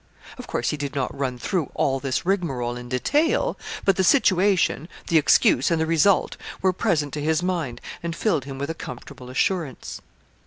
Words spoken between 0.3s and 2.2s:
Of course he did not run through all